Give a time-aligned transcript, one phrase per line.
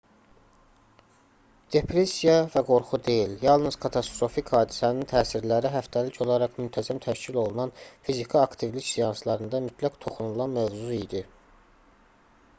[1.73, 7.73] depressiya və qorxu deyil yalnız katastrofik hadisənin təsirləri həftəlik olaraq müntəzəm təşkil olunan
[8.09, 11.23] fiziki aktivlik seanslarında mütləq toxunulan mövzu idi